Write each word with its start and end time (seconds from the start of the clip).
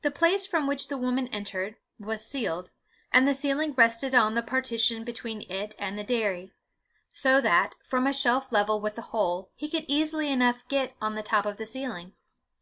The 0.00 0.10
place 0.10 0.46
from 0.46 0.66
which 0.66 0.88
the 0.88 0.96
woman 0.96 1.28
entered, 1.28 1.76
was 1.98 2.24
ceiled, 2.24 2.70
and 3.12 3.28
the 3.28 3.34
ceiling 3.34 3.74
rested 3.76 4.14
on 4.14 4.32
the 4.32 4.40
partition 4.42 5.04
between 5.04 5.42
it 5.50 5.74
and 5.78 5.98
the 5.98 6.02
dairy; 6.02 6.52
so 7.10 7.42
that, 7.42 7.76
from 7.86 8.06
a 8.06 8.14
shelf 8.14 8.52
level 8.52 8.80
with 8.80 8.94
the 8.94 9.02
hole, 9.12 9.50
he 9.54 9.68
could 9.68 9.84
easily 9.86 10.30
enough 10.30 10.66
get 10.68 10.96
on 10.98 11.14
the 11.14 11.22
top 11.22 11.44
of 11.44 11.58
the 11.58 11.66
ceiling. 11.66 12.14